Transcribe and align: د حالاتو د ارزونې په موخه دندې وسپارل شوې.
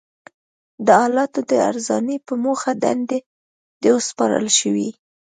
د 0.85 0.87
حالاتو 1.01 1.39
د 1.49 1.51
ارزونې 1.69 2.17
په 2.27 2.33
موخه 2.43 2.71
دندې 2.83 3.19
وسپارل 3.95 4.47
شوې. 4.59 4.89